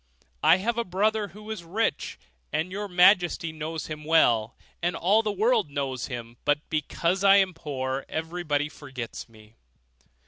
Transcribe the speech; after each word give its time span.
I 0.41 0.55
have 0.57 0.79
a 0.79 0.83
brother, 0.83 1.27
who 1.27 1.51
is 1.51 1.63
rich, 1.63 2.17
and 2.51 2.71
your 2.71 2.87
majesty 2.87 3.51
knows 3.51 3.85
him 3.85 4.03
well, 4.03 4.55
and 4.81 4.95
all 4.95 5.21
the 5.21 5.31
world 5.31 5.69
knows 5.69 6.07
him; 6.07 6.37
but 6.43 6.67
because 6.71 7.23
I 7.23 7.35
am 7.35 7.53
poor, 7.53 8.03
everybody 8.09 8.67
forgets 8.67 9.29
me. 9.29 9.53